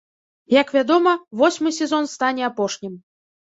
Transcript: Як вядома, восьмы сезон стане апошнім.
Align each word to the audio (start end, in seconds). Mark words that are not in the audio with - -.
Як 0.53 0.71
вядома, 0.77 1.13
восьмы 1.43 1.75
сезон 1.79 2.11
стане 2.17 2.51
апошнім. 2.51 3.01